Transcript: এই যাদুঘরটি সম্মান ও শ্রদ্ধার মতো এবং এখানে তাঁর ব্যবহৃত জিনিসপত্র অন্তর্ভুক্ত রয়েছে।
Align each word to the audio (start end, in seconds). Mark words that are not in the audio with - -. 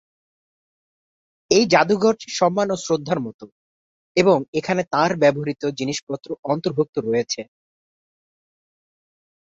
এই 1.51 1.63
যাদুঘরটি 1.73 2.27
সম্মান 2.39 2.67
ও 2.71 2.85
শ্রদ্ধার 2.85 3.19
মতো 3.19 3.45
এবং 4.17 4.37
এখানে 4.59 4.81
তাঁর 4.93 5.11
ব্যবহৃত 5.21 5.63
জিনিসপত্র 5.79 6.29
অন্তর্ভুক্ত 6.45 6.95
রয়েছে। 6.99 7.41